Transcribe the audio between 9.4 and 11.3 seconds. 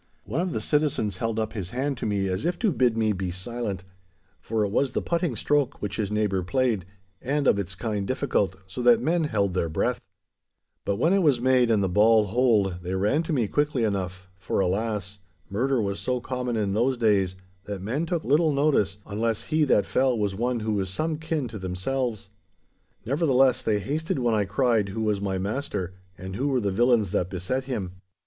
their breath. But when it